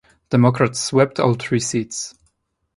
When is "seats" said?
1.59-2.15